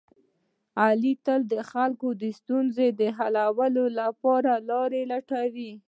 [0.83, 3.35] علي تل د خلکو د ستونزو د حل
[3.99, 5.71] لپاره لاره لټوي.